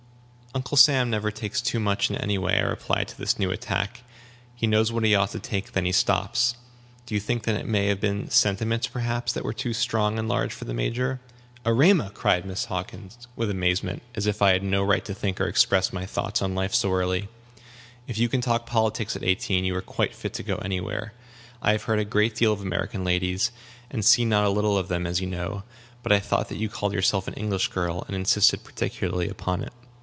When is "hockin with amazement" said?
12.65-14.03